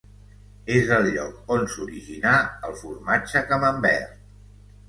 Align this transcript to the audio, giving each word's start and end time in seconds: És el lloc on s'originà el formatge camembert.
És 0.77 0.89
el 0.95 1.09
lloc 1.17 1.53
on 1.57 1.69
s'originà 1.75 2.33
el 2.71 2.75
formatge 2.81 3.47
camembert. 3.55 4.21